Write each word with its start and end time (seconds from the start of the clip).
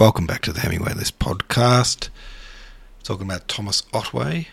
Welcome 0.00 0.24
back 0.24 0.40
to 0.42 0.52
the 0.54 0.60
Hemingway 0.60 0.94
List 0.94 1.18
podcast. 1.18 2.08
Talking 3.02 3.26
about 3.26 3.48
Thomas 3.48 3.82
Otway. 3.92 4.48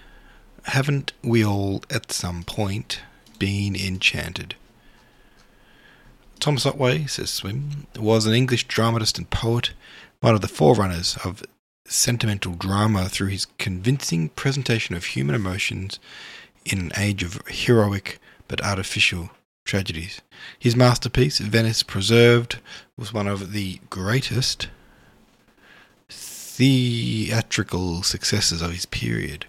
Haven't 0.63 1.13
we 1.23 1.42
all, 1.46 1.83
at 1.89 2.12
some 2.12 2.43
point, 2.43 3.00
been 3.39 3.73
enchanted? 3.73 4.55
Thomas 6.41 6.65
Otway, 6.65 7.05
says 7.05 7.29
Swim, 7.29 7.88
was 7.97 8.25
an 8.25 8.33
English 8.33 8.68
dramatist 8.68 9.18
and 9.18 9.29
poet, 9.29 9.71
one 10.20 10.36
of 10.36 10.41
the 10.41 10.49
forerunners 10.49 11.18
of 11.23 11.46
sentimental 11.86 12.54
drama 12.54 13.07
through 13.07 13.29
his 13.29 13.45
convincing 13.57 14.27
presentation 14.27 14.95
of 14.95 15.05
human 15.05 15.34
emotions 15.34 15.98
in 16.66 16.77
an 16.77 16.91
age 16.98 17.23
of 17.23 17.41
heroic 17.48 18.20
but 18.50 18.61
artificial 18.66 19.29
tragedies. 19.64 20.20
His 20.59 20.75
masterpiece, 20.75 21.39
Venice 21.39 21.84
Preserved, 21.84 22.59
was 22.98 23.14
one 23.14 23.27
of 23.27 23.54
the 23.54 23.79
greatest 23.89 24.68
theatrical 26.58 28.02
successes 28.02 28.64
of 28.64 28.71
his 28.71 28.88
period. 28.88 29.46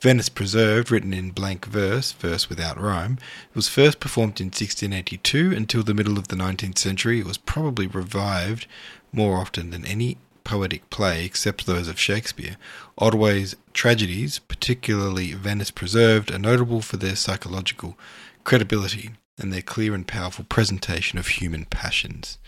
Venice 0.00 0.28
Preserved, 0.28 0.90
written 0.90 1.14
in 1.14 1.30
blank 1.30 1.66
verse, 1.66 2.10
verse 2.10 2.48
without 2.48 2.80
rhyme, 2.80 3.16
was 3.54 3.68
first 3.68 4.00
performed 4.00 4.40
in 4.40 4.46
1682 4.46 5.54
until 5.54 5.84
the 5.84 5.94
middle 5.94 6.18
of 6.18 6.28
the 6.28 6.36
19th 6.36 6.78
century. 6.78 7.20
It 7.20 7.26
was 7.26 7.38
probably 7.38 7.86
revived 7.86 8.66
more 9.12 9.36
often 9.36 9.70
than 9.70 9.84
any 9.84 10.18
poetic 10.42 10.90
play 10.90 11.24
except 11.24 11.64
those 11.64 11.86
of 11.86 12.00
Shakespeare. 12.00 12.56
Otway's 12.98 13.54
tragedies, 13.72 14.40
particularly 14.40 15.32
Venice 15.34 15.70
Preserved, 15.70 16.32
are 16.32 16.40
notable 16.40 16.82
for 16.82 16.96
their 16.96 17.14
psychological 17.14 17.96
credibility 18.42 19.10
and 19.38 19.52
their 19.52 19.62
clear 19.62 19.94
and 19.94 20.08
powerful 20.08 20.44
presentation 20.44 21.20
of 21.20 21.28
human 21.28 21.66
passions. 21.66 22.38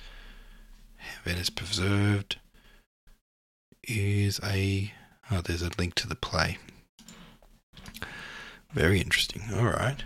Venice 1.25 1.51
Preserved 1.51 2.39
is 3.85 4.41
a. 4.45 4.93
Oh, 5.31 5.41
there's 5.41 5.63
a 5.63 5.71
link 5.79 5.95
to 5.97 6.09
the 6.09 6.15
play. 6.15 6.59
Very 8.73 9.01
interesting. 9.01 9.43
All 9.55 9.65
right. 9.65 10.05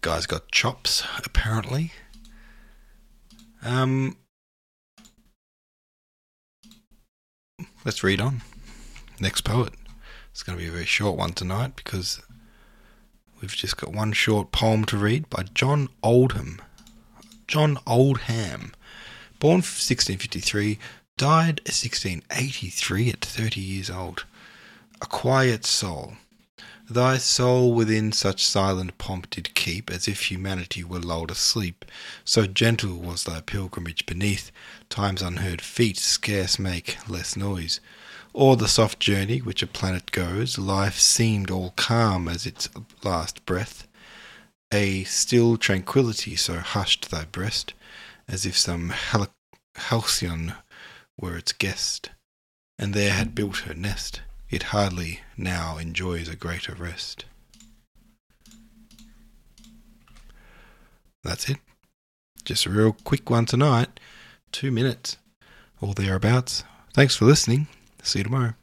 Guy's 0.00 0.26
got 0.26 0.50
chops, 0.50 1.02
apparently. 1.24 1.92
Um, 3.62 4.16
let's 7.84 8.02
read 8.02 8.20
on. 8.20 8.42
Next 9.18 9.42
poet. 9.42 9.74
It's 10.30 10.42
going 10.42 10.56
to 10.56 10.62
be 10.62 10.68
a 10.68 10.72
very 10.72 10.86
short 10.86 11.18
one 11.18 11.32
tonight 11.34 11.76
because 11.76 12.22
we've 13.40 13.54
just 13.54 13.76
got 13.76 13.92
one 13.92 14.12
short 14.12 14.52
poem 14.52 14.84
to 14.86 14.96
read 14.96 15.28
by 15.28 15.44
John 15.54 15.88
Oldham. 16.02 16.62
John 17.46 17.78
Oldham, 17.86 18.72
born 19.38 19.56
1653, 19.56 20.78
died 21.20 21.60
1683 21.66 23.10
at 23.10 23.22
30 23.22 23.60
years 23.60 23.90
old. 23.90 24.24
A 25.02 25.06
quiet 25.06 25.66
soul. 25.66 26.14
Thy 26.88 27.18
soul 27.18 27.74
within 27.74 28.10
such 28.10 28.42
silent 28.42 28.96
pomp 28.96 29.28
did 29.28 29.54
keep, 29.54 29.90
as 29.90 30.08
if 30.08 30.30
humanity 30.30 30.82
were 30.82 30.98
lulled 30.98 31.30
asleep. 31.30 31.84
So 32.24 32.46
gentle 32.46 32.96
was 32.96 33.24
thy 33.24 33.42
pilgrimage 33.42 34.06
beneath, 34.06 34.50
time's 34.88 35.20
unheard 35.20 35.60
feet 35.60 35.98
scarce 35.98 36.58
make 36.58 36.96
less 37.06 37.36
noise. 37.36 37.80
O'er 38.34 38.56
the 38.56 38.66
soft 38.66 38.98
journey 38.98 39.40
which 39.40 39.62
a 39.62 39.66
planet 39.66 40.12
goes, 40.12 40.56
life 40.56 40.98
seemed 40.98 41.50
all 41.50 41.74
calm 41.76 42.28
as 42.28 42.46
its 42.46 42.70
last 43.04 43.44
breath. 43.44 43.86
A 44.72 45.04
still 45.04 45.58
tranquillity 45.58 46.34
so 46.34 46.60
hushed 46.60 47.10
thy 47.10 47.26
breast, 47.26 47.74
as 48.26 48.46
if 48.46 48.56
some 48.56 48.94
halcyon 49.74 50.54
were 51.20 51.36
its 51.36 51.52
guest, 51.52 52.10
and 52.78 52.94
there 52.94 53.12
had 53.12 53.34
built 53.34 53.58
her 53.58 53.74
nest 53.74 54.22
it 54.50 54.64
hardly 54.64 55.20
now 55.36 55.78
enjoys 55.78 56.28
a 56.28 56.34
greater 56.34 56.74
rest. 56.74 57.24
That's 61.22 61.48
it. 61.48 61.58
Just 62.44 62.66
a 62.66 62.70
real 62.70 62.96
quick 63.04 63.30
one 63.30 63.46
tonight. 63.46 64.00
Two 64.50 64.72
minutes 64.72 65.18
or 65.80 65.94
thereabouts. 65.94 66.64
Thanks 66.94 67.14
for 67.14 67.26
listening. 67.26 67.68
See 68.02 68.20
you 68.20 68.24
tomorrow. 68.24 68.54